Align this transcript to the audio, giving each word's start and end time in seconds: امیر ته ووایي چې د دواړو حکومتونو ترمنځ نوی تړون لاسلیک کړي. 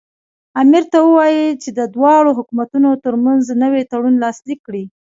امیر 0.61 0.83
ته 0.91 0.97
ووایي 1.03 1.47
چې 1.61 1.69
د 1.79 1.79
دواړو 1.95 2.29
حکومتونو 2.37 2.89
ترمنځ 3.03 3.43
نوی 3.63 3.81
تړون 3.91 4.15
لاسلیک 4.23 4.59
کړي. 4.67 4.83